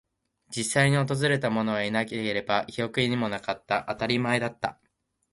[0.49, 3.85] 実際に訪れたものはいなければ、記憶にもなかった。
[3.87, 4.79] 当たり前だった。